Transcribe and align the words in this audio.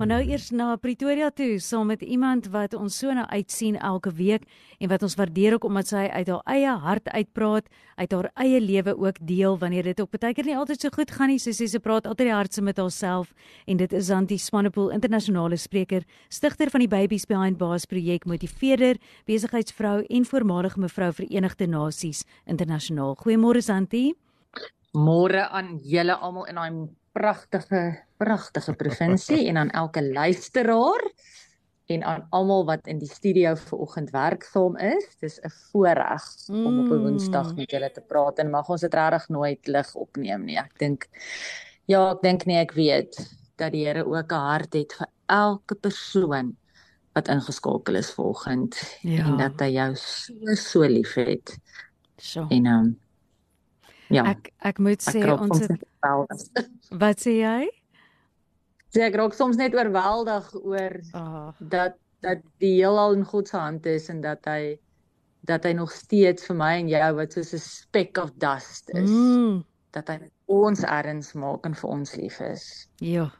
Maar 0.00 0.08
nou 0.08 0.22
eers 0.24 0.46
na 0.56 0.78
Pretoria 0.80 1.26
toe 1.28 1.58
saam 1.60 1.90
met 1.92 2.00
iemand 2.00 2.46
wat 2.48 2.72
ons 2.72 2.94
so 3.02 3.12
na 3.12 3.26
uitsien 3.28 3.74
elke 3.76 4.08
week 4.16 4.46
en 4.80 4.88
wat 4.88 5.02
ons 5.04 5.12
waardeer 5.14 5.58
ook 5.58 5.64
omdat 5.68 5.90
sy 5.90 6.06
uit 6.08 6.28
haar 6.32 6.40
eie 6.48 6.70
hart 6.84 7.08
uitpraat, 7.12 7.66
uit 8.00 8.14
haar 8.16 8.30
eie 8.40 8.62
lewe 8.64 8.94
ook 8.96 9.18
deel 9.20 9.58
wanneer 9.60 9.90
dit 9.90 10.00
ook 10.00 10.16
baie 10.16 10.32
keer 10.32 10.46
nie 10.48 10.56
altyd 10.56 10.80
so 10.80 10.88
goed 10.94 11.12
gaan 11.12 11.28
nie. 11.28 11.36
Sy 11.36 11.52
sê 11.52 11.68
sy 11.68 11.80
praat 11.84 12.08
altyd 12.08 12.30
die 12.30 12.32
hardste 12.32 12.64
met 12.64 12.80
haarself 12.80 13.34
en 13.68 13.76
dit 13.76 13.92
is 13.92 14.08
Antie 14.08 14.38
Swanepoel, 14.40 14.88
internasionale 14.96 15.58
spreker, 15.60 16.06
stigter 16.32 16.72
van 16.72 16.80
die 16.80 16.88
Babies 16.88 17.28
Behind 17.28 17.60
Bars 17.60 17.84
projek, 17.84 18.24
motiveerder, 18.24 18.96
besigheidsvrou 19.28 20.06
en 20.08 20.24
voormalige 20.24 20.80
mevrou 20.80 21.10
Verenigde 21.12 21.68
Nasies 21.68 22.24
internasionaal. 22.46 23.18
Goeiemôre 23.20 23.60
Antie. 23.68 24.14
Môre 24.96 25.44
aan 25.52 25.76
julle 25.84 26.16
almal 26.16 26.48
in 26.48 26.56
daai 26.56 26.72
pragtige 27.12 28.04
pragtige 28.20 28.74
provinsie 28.76 29.48
en 29.48 29.56
aan 29.56 29.70
elke 29.70 30.02
luisteraar 30.12 31.02
en 31.90 32.04
aan 32.04 32.26
almal 32.30 32.64
wat 32.64 32.86
in 32.86 33.00
die 33.02 33.10
studio 33.10 33.54
vanoggend 33.58 34.10
werksaam 34.10 34.76
is. 34.76 35.06
Dis 35.20 35.40
'n 35.40 35.50
voorreg 35.50 36.24
mm. 36.46 36.66
om 36.66 36.78
op 36.84 36.90
'n 36.92 37.02
Woensdag 37.02 37.54
met 37.54 37.70
julle 37.70 37.90
te 37.90 38.00
praat 38.00 38.38
en 38.38 38.50
mag 38.50 38.68
ons 38.68 38.80
dit 38.80 38.94
regtig 38.94 39.28
nooit 39.28 39.66
lig 39.66 39.94
opneem 39.94 40.44
nie. 40.44 40.58
Ek 40.58 40.78
dink 40.78 41.08
ja, 41.84 42.10
ek 42.10 42.22
dink 42.22 42.46
nie 42.46 42.58
ek 42.60 42.72
weet 42.72 43.18
dat 43.56 43.72
die 43.72 43.86
Here 43.86 44.06
ook 44.06 44.32
'n 44.32 44.46
hart 44.46 44.72
het 44.72 44.92
vir 44.92 45.08
elke 45.26 45.74
persoon 45.74 46.56
wat 47.12 47.28
ingeskakel 47.28 47.94
is 47.94 48.12
vanoggend 48.14 48.76
ja. 49.02 49.26
en 49.26 49.36
dat 49.36 49.60
hy 49.60 49.72
jou 49.74 49.94
so 49.94 50.54
so 50.54 50.86
liefhet. 50.86 51.58
So. 52.16 52.46
En 52.50 52.66
um, 52.66 52.98
ja. 54.08 54.24
Ek 54.24 54.52
ek 54.58 54.78
moet 54.78 55.02
sê 55.02 55.24
ek 55.26 55.40
ons 55.40 55.58
het 55.58 55.89
Wat 57.02 57.20
sê 57.20 57.38
jy? 57.40 57.68
sê 58.90 59.06
ek 59.06 59.18
raak 59.20 59.34
soms 59.38 59.58
net 59.60 59.74
oorweldig 59.76 60.46
oor 60.60 61.00
oh. 61.14 61.50
dat 61.58 61.98
dat 62.20 62.42
die 62.60 62.74
heelal 62.76 63.14
in 63.16 63.24
God 63.24 63.48
se 63.48 63.56
hand 63.56 63.86
is 63.88 64.10
en 64.12 64.20
dat 64.20 64.44
hy 64.50 64.76
dat 65.48 65.64
hy 65.64 65.72
nog 65.72 65.92
steeds 65.94 66.44
vir 66.50 66.56
my 66.58 66.72
en 66.82 66.90
jou 66.90 67.06
wat 67.16 67.32
soos 67.32 67.54
'n 67.56 67.62
speck 67.64 68.18
of 68.20 68.32
dust 68.36 68.90
is. 68.92 69.08
Mm. 69.08 69.62
Dat 69.96 70.08
hy 70.12 70.18
ons 70.46 70.84
erns 70.84 71.32
maak 71.32 71.64
en 71.64 71.74
vir 71.74 71.90
ons 71.90 72.14
lief 72.20 72.40
is. 72.44 72.88
Ja. 73.00 73.30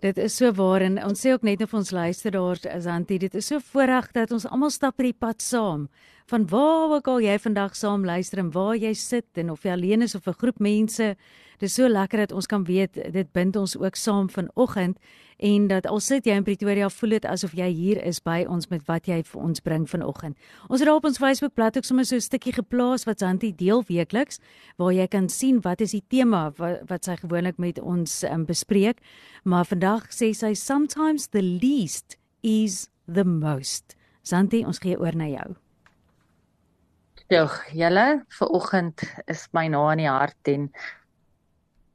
Dit 0.00 0.18
is 0.18 0.36
so 0.36 0.52
waar 0.52 0.80
en 0.80 0.96
ons 1.04 1.20
sê 1.20 1.32
ook 1.32 1.44
net 1.44 1.62
of 1.62 1.74
ons 1.74 1.90
luisteraars 1.90 2.64
is 2.64 2.86
antie 2.86 3.18
dit 3.18 3.34
is 3.34 3.46
so 3.46 3.60
voorreg 3.60 4.10
dat 4.12 4.32
ons 4.32 4.46
almal 4.46 4.70
stap 4.70 4.98
op 4.98 5.04
die 5.04 5.12
pad 5.12 5.42
saam. 5.42 5.88
Van 6.26 6.46
waar 6.48 6.90
ook 6.90 7.08
al 7.08 7.20
jy 7.20 7.38
vandag 7.38 7.76
saam 7.76 8.04
luister 8.04 8.38
en 8.38 8.50
waar 8.50 8.76
jy 8.76 8.94
sit 8.94 9.26
en 9.34 9.50
of 9.50 9.62
jy 9.62 9.70
alleen 9.70 10.02
is 10.02 10.14
of 10.14 10.26
'n 10.26 10.32
groep 10.32 10.58
mense 10.58 11.16
Dis 11.62 11.76
so 11.78 11.88
lekker 11.88 12.24
dat 12.24 12.32
ons 12.34 12.48
kan 12.50 12.64
weet 12.66 12.98
dit 13.14 13.30
bind 13.32 13.56
ons 13.56 13.76
ook 13.78 13.96
saam 13.96 14.26
vanoggend 14.30 14.98
en 15.38 15.66
dat 15.70 15.86
al 15.86 16.00
sit 16.00 16.26
jy 16.26 16.34
in 16.38 16.46
Pretoria 16.46 16.90
voel 16.90 17.16
dit 17.16 17.24
asof 17.28 17.54
jy 17.58 17.68
hier 17.74 18.00
is 18.02 18.20
by 18.22 18.42
ons 18.50 18.68
met 18.70 18.82
wat 18.88 19.08
jy 19.10 19.20
vir 19.26 19.40
ons 19.40 19.62
bring 19.64 19.86
vanoggend. 19.90 20.36
Ons 20.68 20.82
het 20.82 20.90
op 20.90 21.06
ons 21.08 21.18
Facebook-blad 21.18 21.78
ook 21.78 21.88
sommer 21.88 22.06
so 22.06 22.16
'n 22.16 22.20
stukkie 22.20 22.52
geplaas 22.52 23.04
wat 23.04 23.18
Santi 23.18 23.52
deel 23.54 23.82
weekliks 23.88 24.40
waar 24.76 24.92
jy 24.92 25.06
kan 25.06 25.28
sien 25.28 25.60
wat 25.60 25.80
is 25.80 25.90
die 25.90 26.04
tema 26.08 26.52
wat, 26.56 26.82
wat 26.88 27.04
sy 27.04 27.16
gewoonlik 27.16 27.58
met 27.58 27.80
ons 27.80 28.22
um, 28.24 28.44
bespreek. 28.44 28.98
Maar 29.44 29.64
vandag 29.64 30.10
sê 30.10 30.34
sy 30.34 30.54
sometimes 30.54 31.28
the 31.28 31.42
least 31.42 32.16
is 32.42 32.88
the 33.06 33.24
most. 33.24 33.96
Santi, 34.22 34.64
ons 34.64 34.78
gee 34.78 34.98
oor 34.98 35.14
na 35.16 35.26
jou. 35.26 35.63
Ja, 37.32 37.48
julle, 37.72 38.24
vir 38.38 38.48
oggend 38.48 39.02
is 39.26 39.48
my 39.52 39.68
na 39.68 39.92
in 39.92 40.04
die 40.04 40.10
hart 40.10 40.48
en 40.52 40.68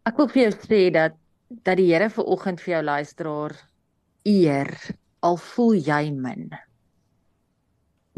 Ek 0.10 0.18
wil 0.18 0.30
vir 0.32 0.48
jou 0.48 0.54
sê 0.64 0.80
dat 0.94 1.18
dat 1.66 1.78
die 1.80 1.90
Here 1.90 2.08
ver 2.14 2.28
oggend 2.30 2.62
vir 2.62 2.76
jou 2.76 2.82
luisteraar 2.86 3.54
eer 4.30 4.70
al 5.26 5.38
voel 5.42 5.80
jy 5.82 6.12
min. 6.14 6.50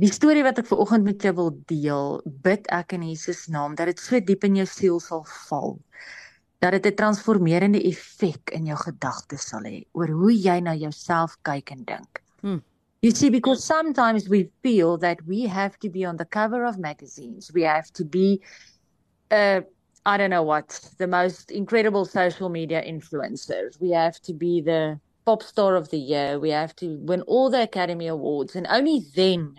Die 0.02 0.12
storie 0.12 0.44
wat 0.44 0.60
ek 0.60 0.68
ver 0.70 0.82
oggend 0.84 1.08
met 1.08 1.24
jou 1.24 1.34
wil 1.38 1.52
deel, 1.70 2.20
bid 2.44 2.68
ek 2.74 2.96
in 2.98 3.06
Jesus 3.08 3.46
naam 3.52 3.76
dat 3.80 3.92
dit 3.92 4.04
so 4.04 4.20
diep 4.20 4.44
in 4.48 4.60
jou 4.62 4.68
siel 4.68 5.00
sal 5.04 5.24
val 5.48 5.80
dat 6.62 6.76
dit 6.78 6.86
'n 6.92 6.96
transformerende 6.96 7.82
effek 7.90 8.52
in 8.54 8.68
jou 8.70 8.78
gedagtes 8.78 9.48
sal 9.50 9.64
hê 9.66 9.84
oor 9.94 10.08
hoe 10.08 10.34
jy 10.34 10.60
na 10.62 10.76
jouself 10.76 11.38
kyk 11.42 11.72
en 11.72 11.84
dink. 11.86 12.22
Hmm. 12.42 12.62
You 13.02 13.12
see 13.12 13.30
because 13.30 13.64
sometimes 13.64 14.30
we 14.30 14.50
feel 14.62 14.98
that 15.00 15.26
we 15.26 15.48
have 15.48 15.80
to 15.80 15.90
be 15.90 16.06
on 16.06 16.18
the 16.18 16.26
cover 16.26 16.66
of 16.66 16.78
magazines. 16.78 17.52
We 17.54 17.64
have 17.64 17.92
to 17.94 18.06
be 18.06 18.42
uh 19.32 19.62
I 20.04 20.18
don't 20.18 20.32
know 20.32 20.44
what, 20.44 20.90
the 20.98 21.08
most 21.08 21.52
incredible 21.52 22.06
social 22.06 22.50
media 22.50 22.82
influencers. 22.82 23.80
We 23.80 23.92
have 23.92 24.20
to 24.22 24.34
be 24.34 24.62
the 24.62 25.00
pop 25.26 25.44
star 25.44 25.76
of 25.76 25.90
the 25.90 25.98
year. 25.98 26.40
We 26.40 26.50
have 26.50 26.76
to 26.78 26.98
win 27.02 27.22
all 27.22 27.52
the 27.52 27.62
Academy 27.62 28.08
Awards. 28.08 28.56
And 28.56 28.66
only 28.68 29.02
then, 29.16 29.56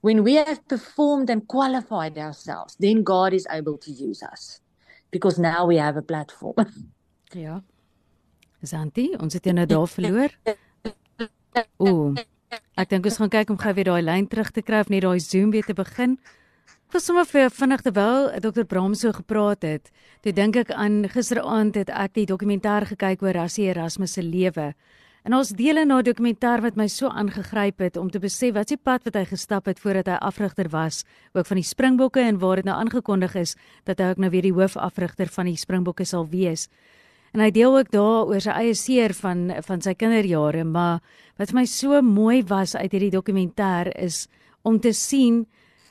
when 0.00 0.22
we 0.22 0.34
have 0.36 0.66
performed 0.66 1.28
and 1.28 1.46
qualified 1.46 2.16
ourselves, 2.16 2.76
then 2.80 3.02
God 3.02 3.34
is 3.34 3.46
able 3.50 3.76
to 3.78 3.90
use 3.90 4.22
us. 4.22 4.60
Because 5.10 5.38
now 5.38 5.66
we 5.66 5.76
have 5.76 5.98
a 5.98 6.02
platform. 6.02 6.54
Ja. 7.32 7.62
Santi, 8.62 9.14
ons 9.20 9.34
het 9.34 9.44
nou 9.44 9.66
daar 9.66 9.88
verloor. 9.88 10.30
Ooh. 11.78 12.14
Ek 12.78 12.90
dink 12.90 13.04
ons 13.04 13.18
gaan 13.18 13.30
kyk 13.30 13.50
om 13.50 13.58
gou 13.58 13.72
weer 13.74 13.88
daai 13.90 14.02
lyn 14.02 14.26
terug 14.30 14.52
te 14.54 14.62
kry 14.62 14.80
of 14.84 14.90
net 14.92 15.02
daai 15.02 15.18
Zoom 15.20 15.50
weer 15.50 15.66
te 15.66 15.74
begin. 15.74 16.18
Was 16.94 17.04
sommer 17.06 17.26
vir 17.26 17.50
vinnig 17.50 17.82
terwyl 17.82 18.30
Dr. 18.42 18.64
Bram 18.66 18.94
so 18.94 19.12
gepraat 19.14 19.62
het, 19.66 19.90
toe 20.22 20.32
dink 20.34 20.56
ek 20.56 20.70
aan 20.74 21.04
gisteraand 21.10 21.76
het 21.78 21.90
ek 21.90 22.14
die 22.14 22.26
dokumentêr 22.30 22.86
gekyk 22.92 23.22
oor 23.22 23.34
Rassie 23.34 23.68
Erasmus 23.70 24.14
se 24.14 24.22
lewe. 24.22 24.72
En 25.26 25.36
ons 25.36 25.50
dele 25.52 25.84
na 25.84 25.98
'n 25.98 26.04
dokumentêr 26.04 26.62
wat 26.62 26.76
my 26.76 26.86
so 26.88 27.08
aangegryp 27.08 27.78
het 27.78 27.96
om 27.96 28.10
te 28.10 28.18
besef 28.18 28.54
wat 28.54 28.68
se 28.68 28.76
pad 28.76 29.04
wat 29.04 29.14
hy 29.14 29.24
gestap 29.24 29.66
het 29.66 29.78
voordat 29.78 30.06
hy 30.06 30.18
afrigter 30.20 30.68
was, 30.68 31.04
ook 31.34 31.46
van 31.46 31.56
die 31.56 31.64
Springbokke 31.64 32.20
en 32.20 32.38
waar 32.38 32.56
dit 32.56 32.64
nou 32.64 32.76
aangekondig 32.76 33.34
is 33.34 33.56
dat 33.84 33.98
hy 33.98 34.10
ook 34.10 34.18
nou 34.18 34.30
weer 34.30 34.42
die 34.42 34.52
hoofafrigter 34.52 35.26
van 35.26 35.44
die 35.46 35.56
Springbokke 35.56 36.04
sal 36.04 36.26
wees. 36.28 36.68
En 37.32 37.40
hy 37.40 37.50
deel 37.54 37.76
ook 37.78 37.90
daar 37.90 38.26
oor 38.26 38.40
sy 38.40 38.50
eie 38.50 38.74
seer 38.74 39.14
van 39.14 39.48
van 39.66 39.80
sy 39.80 39.94
kinderjare, 39.94 40.64
maar 40.64 41.00
wat 41.38 41.52
vir 41.52 41.60
my 41.60 41.66
so 41.66 42.02
mooi 42.02 42.42
was 42.42 42.74
uit 42.74 42.90
hierdie 42.92 43.14
dokumentêr 43.14 43.92
is 43.96 44.26
om 44.62 44.80
te 44.80 44.92
sien 44.92 45.46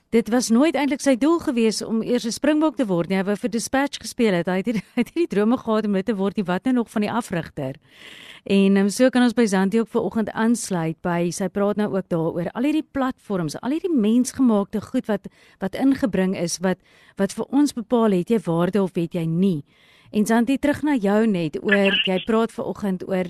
Dit 0.09 0.29
was 0.33 0.47
nooit 0.49 0.73
eintlik 0.73 1.03
sy 1.05 1.11
doel 1.21 1.35
gewees 1.37 1.83
om 1.85 1.99
eers 2.01 2.25
'n 2.25 2.33
springbok 2.33 2.75
te 2.75 2.85
word 2.85 3.09
nie. 3.09 3.17
Hy 3.17 3.23
wou 3.23 3.35
vir 3.35 3.49
Dispatch 3.49 4.01
gespeel 4.01 4.33
het. 4.33 4.47
Hy 4.47 4.57
het 4.57 4.65
hierdie 4.65 4.83
het 4.97 5.11
hierdie 5.13 5.29
drome 5.29 5.57
gehad 5.57 5.85
om 5.85 5.93
dit 5.93 6.05
te 6.05 6.15
word, 6.15 6.35
nie 6.37 6.45
wat 6.45 6.65
nou 6.65 6.73
nog 6.73 6.89
van 6.89 7.01
die 7.01 7.11
afrigter. 7.11 7.75
En 8.43 8.77
um, 8.77 8.89
so 8.89 9.09
kan 9.09 9.21
ons 9.21 9.35
by 9.37 9.45
Zanti 9.45 9.79
ook 9.79 9.87
vanoggend 9.87 10.31
aansluit 10.31 10.97
by 11.01 11.29
sy 11.29 11.47
praat 11.47 11.77
nou 11.77 11.93
ook 11.93 12.09
daaroor 12.09 12.49
al 12.55 12.63
hierdie 12.63 12.87
platforms, 12.91 13.61
al 13.61 13.69
hierdie 13.69 13.93
mensgemaakte 13.93 14.81
goed 14.81 15.05
wat 15.05 15.27
wat 15.59 15.75
ingebring 15.75 16.35
is 16.35 16.57
wat 16.57 16.79
wat 17.17 17.31
vir 17.33 17.45
ons 17.53 17.73
bepaal 17.73 18.11
het 18.11 18.29
jy 18.29 18.39
waarde 18.39 18.81
of 18.81 18.95
het 18.95 19.13
jy 19.13 19.25
nie. 19.25 19.63
En 20.11 20.25
Zanti 20.25 20.57
terug 20.57 20.81
na 20.81 20.95
jou 20.97 21.27
net 21.29 21.59
oor 21.61 21.93
jy 22.07 22.17
praat 22.25 22.53
vanoggend 22.55 23.03
oor 23.05 23.29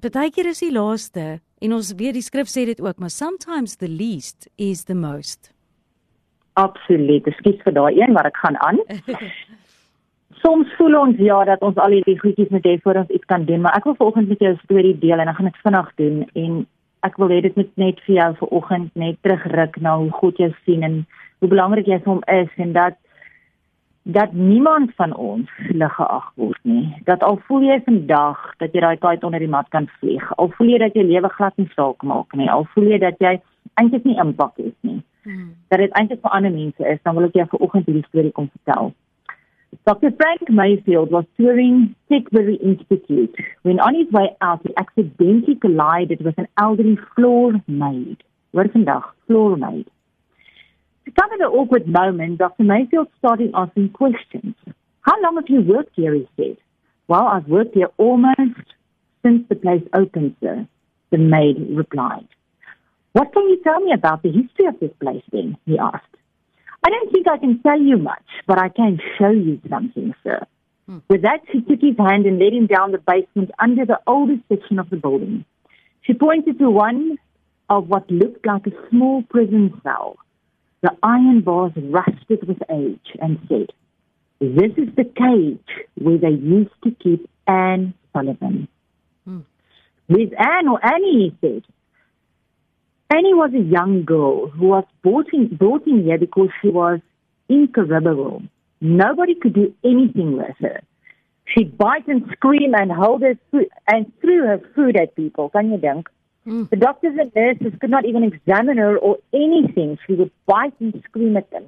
partykeer 0.00 0.48
is 0.48 0.62
die 0.64 0.72
laaste 0.72 1.26
en 1.60 1.74
ons 1.76 1.90
weet 1.98 2.16
die 2.16 2.24
skrif 2.24 2.48
sê 2.48 2.64
dit 2.64 2.80
ook, 2.80 2.96
maar 2.96 3.12
sometimes 3.12 3.76
the 3.76 3.88
least 3.88 4.48
is 4.56 4.84
the 4.88 4.94
most. 4.96 5.50
Absoluut. 6.56 7.26
Ekskuus 7.28 7.60
vir 7.66 7.74
daai 7.76 8.00
een, 8.00 8.14
maar 8.16 8.30
ek 8.30 8.40
gaan 8.40 8.56
aan. 8.64 8.80
Soms 10.42 10.70
voel 10.78 10.96
ons 10.96 11.20
ja 11.20 11.42
dat 11.44 11.60
ons 11.66 11.76
al 11.82 11.98
hierdie 11.98 12.16
goedjies 12.18 12.48
moet 12.54 12.64
hê 12.64 12.76
voor 12.82 13.02
ons 13.02 13.12
iets 13.12 13.28
kan 13.28 13.44
doen, 13.44 13.60
maar 13.60 13.76
ek 13.76 13.90
wil 13.90 13.98
vanoggend 13.98 14.32
met 14.32 14.40
jou 14.40 14.52
'n 14.54 14.60
storie 14.64 14.96
deel 14.98 15.20
en 15.20 15.28
ek 15.28 15.36
gaan 15.36 15.50
dit 15.50 15.62
vinnig 15.66 15.90
doen 16.00 16.16
en 16.32 16.52
ek 17.02 17.16
wil 17.18 17.28
hê 17.28 17.42
dit 17.42 17.56
moet 17.56 17.72
net 17.76 18.00
vir 18.06 18.14
jou 18.14 18.30
vanoggend 18.40 18.94
net 18.96 19.20
terugruk 19.22 19.76
na 19.82 19.98
hoe 19.98 20.10
God 20.10 20.38
jou 20.38 20.50
sien 20.64 20.82
en 20.82 21.04
hoe 21.40 21.48
belangrik 21.48 21.86
jy 21.86 21.98
vir 21.98 22.12
hom 22.14 22.22
is 22.26 22.50
en 22.56 22.72
dat 22.72 22.96
dat 24.02 24.32
niemand 24.32 24.94
van 24.94 25.14
ons 25.16 25.50
lig 25.68 25.94
geag 25.94 26.32
word 26.34 26.60
nie. 26.62 26.96
Dat 27.04 27.22
al 27.22 27.40
voel 27.46 27.66
jy 27.68 27.80
vandag 27.84 28.54
dat 28.56 28.72
jy 28.72 28.80
daai 28.80 28.98
tyd 28.98 29.24
onder 29.24 29.42
die 29.42 29.48
mat 29.48 29.68
kan 29.68 29.88
vlieg, 29.98 30.24
al 30.36 30.50
voel 30.56 30.72
jy 30.72 30.78
dat 30.78 30.94
jy 30.96 31.04
lewe 31.04 31.28
glad 31.28 31.56
nie 31.56 31.70
saak 31.74 32.02
maak 32.02 32.32
nie, 32.32 32.50
al 32.50 32.64
voel 32.74 32.92
jy 32.94 32.98
dat 32.98 33.20
jy 33.20 33.34
eintlik 33.74 34.04
nie 34.04 34.16
impak 34.18 34.56
het 34.56 34.74
nie. 34.80 35.02
Hmm. 35.22 35.52
Dat 35.68 35.78
dit 35.84 35.92
eintlik 35.92 36.22
vir 36.24 36.30
ander 36.30 36.52
mense 36.54 36.88
is, 36.88 37.02
dan 37.02 37.14
wil 37.14 37.28
ek 37.28 37.36
jou 37.36 37.46
vanoggend 37.52 37.90
hierdie 37.90 38.06
storie 38.08 38.32
kom 38.32 38.48
vertel. 38.54 38.94
Dr. 39.84 40.10
Frank 40.16 40.48
Mayfield 40.48 41.10
was 41.10 41.24
touring 41.36 41.94
Sickbury 42.08 42.56
Institute 42.62 43.36
when 43.62 43.80
on 43.80 43.94
his 43.94 44.10
way 44.10 44.34
out 44.40 44.60
he 44.62 44.74
accidentally 44.76 45.56
collided 45.56 46.24
with 46.24 46.38
an 46.38 46.48
elderly 46.56 46.98
floor 47.14 47.52
maid. 47.66 48.22
Wat 48.52 48.72
vandag 48.72 49.14
floor 49.26 49.56
maid. 49.56 49.86
To 51.08 51.22
cover 51.22 51.36
the 51.38 51.46
awkward 51.46 51.88
moment, 51.88 52.36
Dr. 52.36 52.64
Mayfield 52.64 53.08
started 53.18 53.52
asking 53.54 53.88
questions. 53.94 54.54
How 55.00 55.18
long 55.22 55.36
have 55.36 55.48
you 55.48 55.62
worked 55.62 55.92
here? 55.96 56.12
He 56.12 56.28
said. 56.36 56.58
Well, 57.08 57.26
I've 57.26 57.48
worked 57.48 57.74
here 57.74 57.88
almost 57.96 58.66
since 59.24 59.48
the 59.48 59.54
place 59.54 59.82
opened, 59.94 60.36
sir. 60.42 60.68
The 61.10 61.16
maid 61.16 61.56
replied. 61.70 62.28
What 63.12 63.32
can 63.32 63.48
you 63.48 63.58
tell 63.64 63.80
me 63.80 63.94
about 63.94 64.22
the 64.22 64.30
history 64.30 64.66
of 64.66 64.78
this 64.80 64.90
place 65.00 65.22
then? 65.32 65.56
he 65.64 65.78
asked. 65.78 66.14
I 66.84 66.90
don't 66.90 67.10
think 67.10 67.26
I 67.26 67.38
can 67.38 67.62
tell 67.62 67.80
you 67.80 67.96
much, 67.96 68.26
but 68.46 68.58
I 68.58 68.68
can 68.68 69.00
show 69.18 69.30
you 69.30 69.58
something, 69.70 70.14
sir. 70.22 70.42
Hmm. 70.84 70.98
With 71.08 71.22
that, 71.22 71.40
she 71.50 71.62
took 71.62 71.80
his 71.80 71.96
hand 71.96 72.26
and 72.26 72.38
led 72.38 72.52
him 72.52 72.66
down 72.66 72.92
the 72.92 72.98
basement 72.98 73.50
under 73.58 73.86
the 73.86 73.98
oldest 74.06 74.42
section 74.50 74.78
of 74.78 74.90
the 74.90 74.96
building. 74.96 75.46
She 76.02 76.12
pointed 76.12 76.58
to 76.58 76.68
one 76.68 77.16
of 77.70 77.88
what 77.88 78.10
looked 78.10 78.44
like 78.44 78.66
a 78.66 78.90
small 78.90 79.22
prison 79.22 79.80
cell. 79.82 80.18
The 80.80 80.96
iron 81.02 81.40
bars 81.40 81.72
rusted 81.76 82.46
with 82.46 82.58
age 82.70 83.16
and 83.20 83.38
said, 83.48 83.66
This 84.40 84.72
is 84.76 84.94
the 84.94 85.04
cage 85.04 85.86
where 85.96 86.18
they 86.18 86.30
used 86.30 86.74
to 86.84 86.90
keep 86.92 87.28
Anne 87.46 87.94
Sullivan. 88.12 88.68
Hmm. 89.24 89.40
With 90.08 90.30
Anne 90.38 90.68
or 90.68 90.84
Annie, 90.84 91.30
he 91.30 91.36
said. 91.40 91.64
Annie 93.10 93.34
was 93.34 93.52
a 93.54 93.62
young 93.62 94.04
girl 94.04 94.48
who 94.48 94.68
was 94.68 94.84
brought 95.02 95.32
in, 95.32 95.56
brought 95.56 95.86
in 95.86 96.04
here 96.04 96.18
because 96.18 96.50
she 96.60 96.68
was 96.68 97.00
incorrigible. 97.48 98.42
Nobody 98.80 99.34
could 99.34 99.54
do 99.54 99.74
anything 99.82 100.36
with 100.36 100.56
her. 100.60 100.82
She'd 101.46 101.78
bite 101.78 102.06
and 102.06 102.28
scream 102.32 102.74
and 102.74 102.92
hold 102.92 103.22
her 103.22 103.34
food 103.50 103.68
and 103.88 104.12
threw 104.20 104.46
her 104.46 104.60
food 104.74 104.96
at 104.96 105.16
people. 105.16 105.48
Can 105.48 105.72
you 105.72 105.78
think? 105.78 106.08
The 106.48 106.76
doctors 106.76 107.14
and 107.20 107.30
nurses 107.34 107.78
could 107.78 107.90
not 107.90 108.06
even 108.06 108.22
examine 108.22 108.78
her 108.78 108.96
or 108.96 109.18
anything. 109.34 109.98
She 110.06 110.14
would 110.14 110.30
bite 110.46 110.72
and 110.80 111.02
scream 111.06 111.36
at 111.36 111.50
them. 111.50 111.66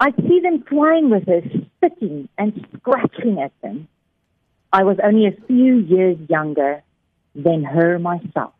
I'd 0.00 0.16
see 0.16 0.40
them 0.40 0.62
playing 0.62 1.10
with 1.10 1.26
her, 1.26 1.42
spitting 1.76 2.30
and 2.38 2.66
scratching 2.78 3.38
at 3.40 3.52
them. 3.60 3.88
I 4.72 4.84
was 4.84 4.96
only 5.04 5.26
a 5.26 5.36
few 5.46 5.76
years 5.76 6.16
younger 6.30 6.82
than 7.34 7.62
her 7.62 7.98
myself. 7.98 8.54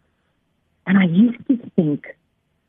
And 0.87 0.99
I 0.99 1.05
used 1.05 1.47
to 1.49 1.59
think, 1.75 2.05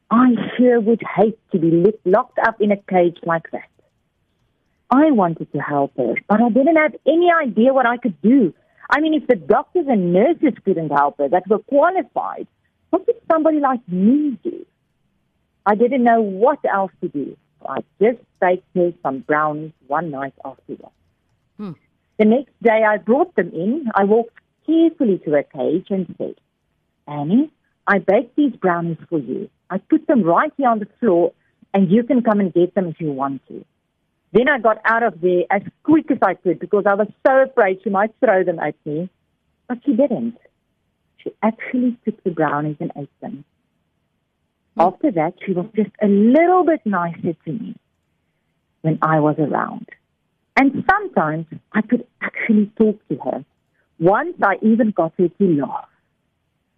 I 0.09 0.35
sure 0.57 0.79
would 0.79 1.03
hate 1.15 1.37
to 1.51 1.59
be 1.59 1.83
locked 2.05 2.39
up 2.39 2.61
in 2.61 2.71
a 2.71 2.77
cage 2.77 3.17
like 3.23 3.51
that. 3.51 3.67
I 4.89 5.11
wanted 5.11 5.51
to 5.51 5.59
help 5.59 5.97
her, 5.97 6.15
but 6.29 6.41
I 6.41 6.49
didn't 6.49 6.77
have 6.77 6.95
any 7.05 7.29
idea 7.31 7.73
what 7.73 7.85
I 7.85 7.97
could 7.97 8.21
do. 8.21 8.53
I 8.89 8.99
mean, 8.99 9.13
if 9.13 9.27
the 9.27 9.35
doctors 9.35 9.85
and 9.87 10.13
nurses 10.13 10.53
couldn't 10.63 10.91
help 10.91 11.17
her 11.17 11.29
that 11.29 11.47
were 11.47 11.59
qualified, 11.59 12.47
what 12.89 13.05
could 13.05 13.19
somebody 13.31 13.59
like 13.59 13.87
me 13.87 14.37
do? 14.43 14.65
I 15.65 15.75
didn't 15.75 16.03
know 16.03 16.21
what 16.21 16.59
else 16.71 16.91
to 17.01 17.09
do. 17.09 17.35
I 17.67 17.79
just 17.99 18.19
baked 18.39 18.67
her 18.75 18.93
some 19.01 19.19
brownies 19.19 19.71
one 19.87 20.11
night 20.11 20.33
after 20.43 20.75
that. 20.75 20.91
Hmm. 21.57 21.71
The 22.19 22.25
next 22.25 22.53
day 22.61 22.83
I 22.87 22.97
brought 22.97 23.35
them 23.35 23.51
in. 23.51 23.89
I 23.95 24.03
walked 24.03 24.37
carefully 24.65 25.19
to 25.25 25.31
her 25.31 25.43
cage 25.43 25.88
and 25.89 26.13
said, 26.17 26.35
Annie, 27.07 27.51
I 27.88 27.99
baked 27.99 28.35
these 28.35 28.55
brownies 28.55 28.97
for 29.09 29.19
you. 29.19 29.49
I 29.69 29.79
put 29.79 30.07
them 30.07 30.23
right 30.23 30.51
here 30.57 30.69
on 30.69 30.79
the 30.79 30.88
floor, 30.99 31.33
and 31.73 31.91
you 31.91 32.03
can 32.03 32.21
come 32.21 32.39
and 32.39 32.53
get 32.53 32.75
them 32.75 32.88
if 32.88 33.01
you 33.01 33.11
want 33.11 33.45
to. 33.47 33.65
Then 34.35 34.49
I 34.49 34.59
got 34.59 34.79
out 34.83 35.01
of 35.01 35.21
there 35.21 35.43
as 35.49 35.61
quick 35.83 36.11
as 36.11 36.17
I 36.21 36.33
could 36.33 36.59
because 36.59 36.83
I 36.85 36.95
was 36.95 37.07
so 37.25 37.43
afraid 37.43 37.79
she 37.81 37.89
might 37.89 38.13
throw 38.19 38.43
them 38.43 38.59
at 38.59 38.75
me. 38.83 39.09
But 39.69 39.77
she 39.85 39.93
didn't. 39.93 40.35
She 41.19 41.31
actually 41.41 41.97
took 42.03 42.21
the 42.25 42.31
brownies 42.31 42.75
and 42.81 42.91
ate 42.97 43.21
them. 43.21 43.45
Hmm. 44.75 44.81
After 44.81 45.11
that, 45.11 45.35
she 45.45 45.53
was 45.53 45.67
just 45.73 45.91
a 46.03 46.07
little 46.07 46.65
bit 46.65 46.81
nicer 46.83 47.31
to 47.45 47.51
me 47.51 47.77
when 48.81 48.99
I 49.01 49.21
was 49.21 49.37
around. 49.39 49.87
And 50.57 50.83
sometimes 50.91 51.45
I 51.71 51.81
could 51.81 52.05
actually 52.21 52.69
talk 52.77 52.99
to 53.07 53.15
her. 53.23 53.45
Once 53.99 54.35
I 54.43 54.55
even 54.61 54.91
got 54.91 55.13
her 55.17 55.29
to 55.29 55.45
laugh. 55.61 55.88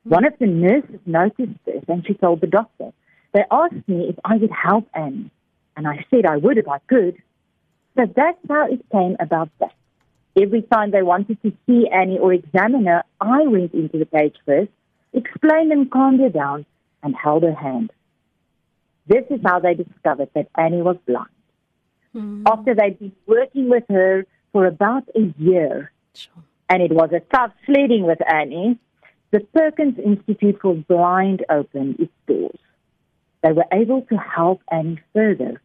Hmm. 0.04 0.10
One 0.12 0.26
of 0.26 0.34
the 0.40 0.46
nurses 0.46 1.00
noticed 1.08 1.58
this 1.66 1.84
and 1.88 2.06
she 2.06 2.14
told 2.14 2.42
the 2.42 2.48
doctor. 2.48 2.94
They 3.34 3.46
asked 3.50 3.88
me 3.88 4.10
if 4.10 4.16
I 4.24 4.38
would 4.38 4.52
help 4.52 4.88
Anne, 4.94 5.32
and 5.76 5.88
I 5.88 6.06
said 6.12 6.28
I 6.28 6.38
would 6.38 6.60
if 6.60 6.68
I 6.68 6.78
could. 6.88 7.18
So 7.98 8.06
that's 8.16 8.38
how 8.48 8.68
it 8.68 8.86
came 8.92 9.18
about 9.20 9.50
that. 9.60 9.74
Every 10.40 10.62
time 10.62 10.92
they 10.92 11.02
wanted 11.02 11.42
to 11.42 11.52
see 11.66 11.88
Annie 11.92 12.20
or 12.20 12.32
examine 12.32 12.86
her, 12.86 13.04
I 13.20 13.48
went 13.48 13.74
into 13.74 13.98
the 13.98 14.06
cage 14.06 14.36
first, 14.46 14.70
explained 15.14 15.72
and 15.72 15.90
calmed 15.90 16.20
her 16.20 16.30
down, 16.30 16.66
and 17.02 17.16
held 17.16 17.42
her 17.42 17.56
hand. 17.56 17.92
This 19.08 19.24
is 19.32 19.40
how 19.44 19.60
they 19.60 19.74
discovered 19.74 20.30
that 20.36 20.48
Annie 20.56 20.84
was 20.84 20.98
blind. 21.08 21.30
Mm. 22.14 22.44
After 22.46 22.76
they'd 22.76 23.00
been 23.00 23.14
working 23.26 23.70
with 23.70 23.86
her 23.90 24.28
for 24.52 24.68
about 24.68 25.04
a 25.16 25.34
year, 25.40 25.92
sure. 26.14 26.44
and 26.70 26.84
it 26.84 26.92
was 26.92 27.10
a 27.14 27.22
tough 27.36 27.52
sledding 27.66 28.04
with 28.04 28.20
Annie, 28.32 28.78
the 29.32 29.40
Perkins 29.40 29.98
Institute 29.98 30.60
for 30.62 30.76
Blind 30.76 31.44
opened 31.50 32.00
its 32.00 32.14
doors. 32.28 32.60
They 33.42 33.54
were 33.54 33.66
able 33.72 34.04
to 34.04 34.18
help 34.18 34.62
Annie 34.72 35.02
further, 35.14 35.62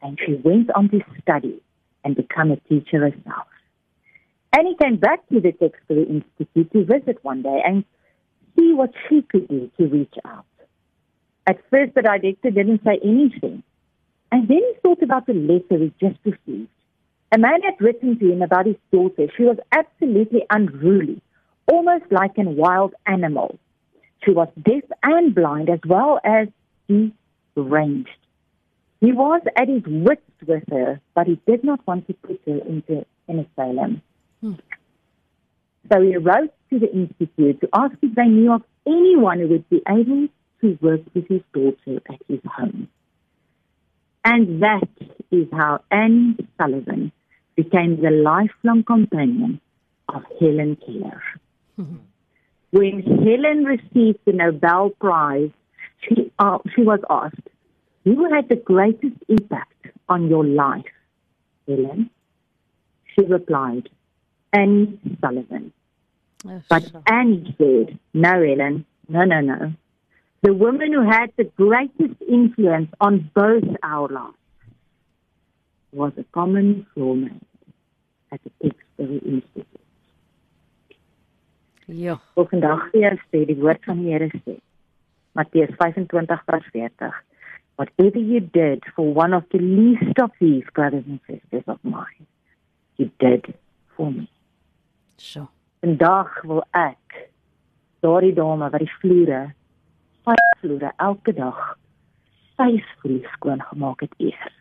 and 0.00 0.18
she 0.24 0.34
went 0.34 0.70
on 0.70 0.88
to 0.90 1.00
study 1.20 1.60
and 2.04 2.16
become 2.16 2.50
a 2.50 2.56
teacher 2.68 3.00
herself. 3.00 3.46
Annie 4.52 4.76
came 4.80 4.96
back 4.96 5.26
to 5.30 5.40
the 5.40 5.52
Textile 5.52 6.06
Institute 6.08 6.72
to 6.72 6.84
visit 6.84 7.18
one 7.22 7.42
day 7.42 7.62
and 7.66 7.84
see 8.56 8.72
what 8.72 8.92
she 9.08 9.22
could 9.22 9.48
do 9.48 9.70
to 9.78 9.86
reach 9.86 10.14
out. 10.24 10.44
At 11.46 11.58
first, 11.70 11.94
the 11.94 12.02
director 12.02 12.50
didn't 12.50 12.82
say 12.84 13.00
anything, 13.02 13.62
and 14.30 14.48
then 14.48 14.58
he 14.58 14.74
thought 14.82 15.02
about 15.02 15.26
the 15.26 15.34
letter 15.34 15.82
he 15.82 15.92
just 16.00 16.18
received. 16.24 16.68
A 17.32 17.38
man 17.38 17.62
had 17.62 17.80
written 17.80 18.18
to 18.18 18.32
him 18.32 18.42
about 18.42 18.66
his 18.66 18.76
daughter. 18.92 19.26
She 19.36 19.42
was 19.42 19.58
absolutely 19.72 20.44
unruly 20.50 21.20
almost 21.70 22.04
like 22.10 22.32
a 22.38 22.42
wild 22.42 22.94
animal. 23.06 23.58
She 24.24 24.30
was 24.30 24.48
deaf 24.62 24.84
and 25.02 25.34
blind 25.34 25.68
as 25.68 25.80
well 25.86 26.20
as 26.24 26.48
deranged. 26.88 28.08
He 29.04 29.12
was 29.12 29.42
at 29.54 29.68
his 29.68 29.82
wits 29.86 30.22
with 30.46 30.62
her, 30.70 30.98
but 31.14 31.26
he 31.26 31.38
did 31.46 31.62
not 31.62 31.86
want 31.86 32.06
to 32.06 32.14
put 32.14 32.40
her 32.46 32.58
into 32.66 33.04
an 33.28 33.46
asylum. 33.46 34.00
Hmm. 34.40 34.54
So 35.92 36.00
he 36.00 36.16
wrote 36.16 36.54
to 36.70 36.78
the 36.78 36.90
institute 36.90 37.60
to 37.60 37.68
ask 37.74 37.94
if 38.00 38.14
they 38.14 38.24
knew 38.24 38.52
of 38.52 38.62
anyone 38.86 39.40
who 39.40 39.48
would 39.48 39.68
be 39.68 39.82
able 39.86 40.28
to 40.62 40.78
work 40.80 41.02
with 41.12 41.28
his 41.28 41.42
daughter 41.52 42.00
at 42.08 42.20
his 42.28 42.40
home. 42.50 42.88
And 44.24 44.62
that 44.62 44.88
is 45.30 45.48
how 45.52 45.82
Anne 45.90 46.38
Sullivan 46.58 47.12
became 47.56 48.00
the 48.00 48.10
lifelong 48.10 48.84
companion 48.84 49.60
of 50.08 50.22
Helen 50.40 50.76
Keller. 50.76 51.22
Mm-hmm. 51.78 51.96
When 52.70 53.02
Helen 53.02 53.64
received 53.64 54.20
the 54.24 54.32
Nobel 54.32 54.90
Prize, 54.98 55.50
she, 56.00 56.32
uh, 56.38 56.58
she 56.74 56.82
was 56.82 57.00
asked, 57.10 57.48
Who 58.04 58.32
had 58.32 58.48
the 58.48 58.56
greatest 58.56 59.16
impact 59.28 59.86
on 60.08 60.28
your 60.28 60.44
life, 60.44 60.84
Helen? 61.66 62.10
She 63.14 63.24
replied, 63.24 63.88
Annie 64.52 64.98
Sullivan. 65.20 65.72
Oh, 66.46 66.60
but 66.68 66.82
sure. 66.90 67.02
Annie 67.06 67.54
said, 67.58 67.98
No, 68.12 68.32
Helen, 68.32 68.84
no, 69.08 69.24
no, 69.24 69.40
no. 69.40 69.72
The 70.42 70.52
woman 70.52 70.92
who 70.92 71.08
had 71.08 71.32
the 71.38 71.44
greatest 71.44 72.20
influence 72.28 72.90
on 73.00 73.30
both 73.34 73.64
our 73.82 74.08
lives 74.08 74.36
was 75.92 76.12
a 76.18 76.24
common 76.32 76.86
floormate 76.94 77.40
at 78.30 78.40
the 78.44 78.50
Textile 78.62 79.20
Institute. 79.24 79.80
Ja. 81.86 82.18
Ek 82.40 82.48
vandag 82.50 82.88
weer 82.92 83.16
sê 83.30 83.44
die 83.44 83.56
woord 83.60 83.84
van 83.84 84.00
die 84.00 84.12
Here 84.12 84.28
sê. 84.44 84.58
Matteus 85.36 85.72
25:40. 85.80 87.10
Whatever 87.76 88.18
you 88.18 88.40
did 88.40 88.82
for 88.94 89.12
one 89.12 89.34
of 89.34 89.44
the 89.50 89.58
least 89.58 90.18
of 90.18 90.30
these 90.40 90.64
brothers 90.74 91.04
and 91.06 91.20
sisters 91.26 91.64
of 91.66 91.78
mine, 91.82 92.26
you 92.96 93.10
did 93.18 93.54
for 93.96 94.10
me. 94.10 94.28
So. 95.16 95.48
Vandag 95.84 96.42
wil 96.48 96.62
ek 96.72 97.28
daardie 98.00 98.32
dame 98.32 98.70
wat 98.72 98.80
die 98.80 98.92
vloere, 99.00 99.40
vyf 100.24 100.52
vloere 100.62 100.92
elke 100.96 101.34
dag 101.36 101.58
vyf 102.56 102.86
vloere 103.02 103.32
skoon 103.34 103.60
gemaak 103.68 104.04
het 104.06 104.14
eer. 104.16 104.52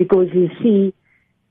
Because 0.00 0.32
you 0.32 0.48
see 0.62 0.94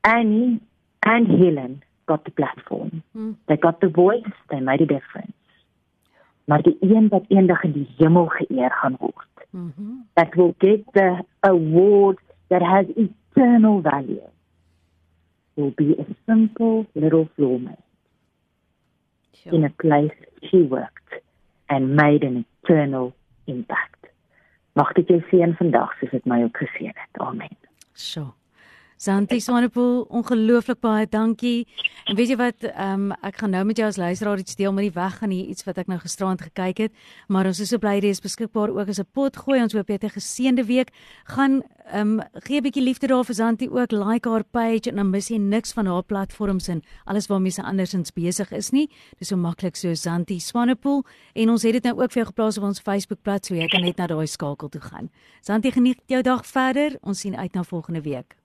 Annie 0.01 0.59
and 1.05 1.27
Helen 1.27 1.83
got 2.05 2.25
the 2.25 2.31
platform. 2.31 3.03
Mm. 3.15 3.35
They 3.47 3.57
got 3.57 3.79
the 3.79 3.89
voice, 3.89 4.33
they 4.49 4.59
made 4.59 4.81
a 4.81 4.85
difference. 4.85 5.33
Maar 6.45 6.61
die 6.61 6.77
een 6.79 7.07
wat 7.07 7.25
eendag 7.27 7.63
in 7.63 7.71
die 7.71 7.87
hemel 7.97 8.25
geëer 8.25 8.71
gaan 8.71 8.95
word. 8.99 9.34
Mhm. 9.55 9.73
Mm 9.77 10.03
that 10.15 10.35
will 10.35 10.55
get 10.59 10.81
the 10.93 11.25
award 11.43 12.17
that 12.49 12.61
has 12.61 12.85
eternal 12.95 13.81
value. 13.81 14.27
Will 15.55 15.71
be 15.71 15.89
a 16.03 16.05
simple 16.25 16.85
little 16.93 17.27
floor 17.35 17.59
mate. 17.59 17.77
Sure. 19.33 19.53
In 19.53 19.63
a 19.63 19.69
place 19.69 20.17
she 20.47 20.61
worked 20.63 21.13
and 21.69 21.95
made 21.95 22.23
an 22.23 22.45
eternal 22.63 23.13
impact. 23.45 24.01
Mag 24.73 24.93
dit 24.93 25.07
jou 25.07 25.21
seën 25.29 25.55
vandag 25.55 25.91
soos 25.99 26.11
dit 26.11 26.25
my 26.25 26.43
ook 26.43 26.57
geseën 26.57 26.95
het. 26.95 27.21
Amen. 27.27 27.57
So. 27.93 28.33
Santi 28.97 29.41
Swanepoel, 29.43 30.05
ongelooflik 30.07 30.79
baie 30.79 31.07
dankie. 31.11 31.67
En 32.07 32.15
weet 32.15 32.29
jy 32.31 32.35
wat, 32.39 32.63
ehm 32.63 33.09
um, 33.09 33.15
ek 33.27 33.41
gaan 33.41 33.51
nou 33.51 33.63
met 33.67 33.77
jou 33.77 33.87
as 33.89 33.97
luisteraar 33.99 34.39
iets 34.39 34.55
deel 34.55 34.71
met 34.73 34.85
die 34.87 34.93
weg 34.95 35.17
gaan 35.19 35.33
hier 35.35 35.49
iets 35.51 35.65
wat 35.67 35.81
ek 35.81 35.89
nou 35.91 35.97
gisterand 35.99 36.41
gekyk 36.41 36.77
het, 36.77 36.93
maar 37.27 37.45
ons 37.45 37.59
is 37.59 37.73
so 37.73 37.77
bly 37.77 37.99
dit 37.99 38.15
is 38.15 38.23
beskikbaar 38.23 38.71
ook 38.71 38.87
as 38.87 38.99
'n 38.99 39.07
pot 39.11 39.35
gooi. 39.35 39.61
Ons 39.61 39.73
hoop 39.73 39.87
jy 39.87 39.93
het 39.99 40.03
'n 40.03 40.15
geseënde 40.15 40.65
week. 40.65 40.89
Gaan 41.25 41.63
ehm 41.91 42.19
um, 42.19 42.21
gee 42.45 42.57
'n 42.57 42.63
bietjie 42.63 42.83
liefde 42.83 43.07
daar 43.07 43.25
vir 43.25 43.35
Santi 43.35 43.69
ook, 43.69 43.91
like 43.91 44.29
haar 44.29 44.43
page 44.43 44.89
en 44.89 44.95
dan 44.95 45.09
mis 45.09 45.27
jy 45.27 45.37
niks 45.37 45.73
van 45.73 45.85
haar 45.85 46.03
platforms 46.03 46.67
en 46.67 46.81
alles 47.05 47.27
waarmee 47.27 47.51
sy 47.51 47.61
andersins 47.61 48.11
besig 48.11 48.51
is 48.51 48.71
nie. 48.71 48.89
Dis 49.19 49.27
so 49.27 49.35
maklik 49.35 49.75
so 49.75 49.93
Santi 49.93 50.39
Swanepoel 50.39 51.03
en 51.33 51.49
ons 51.49 51.63
het 51.63 51.73
dit 51.73 51.83
nou 51.83 52.01
ook 52.01 52.11
vir 52.11 52.23
jou 52.23 52.25
geplaas 52.25 52.57
op 52.57 52.63
ons 52.63 52.79
Facebook 52.79 53.21
bladsy, 53.21 53.53
so 53.53 53.55
jy 53.55 53.67
kan 53.67 53.81
net 53.81 53.97
na 53.97 54.07
daai 54.07 54.27
skakel 54.27 54.69
toe 54.69 54.81
gaan. 54.81 55.09
Santi, 55.41 55.71
geniet 55.71 55.99
jou 56.07 56.21
dag 56.21 56.45
verder. 56.45 56.97
Ons 57.01 57.19
sien 57.19 57.35
uit 57.35 57.53
na 57.53 57.63
volgende 57.63 58.01
week. 58.01 58.44